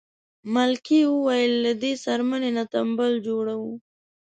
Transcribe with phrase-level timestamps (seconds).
[0.53, 3.73] ملکې وویل له دې څرمنې نه تمبل جوړوو.